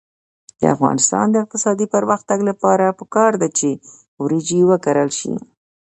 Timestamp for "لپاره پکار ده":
2.49-3.47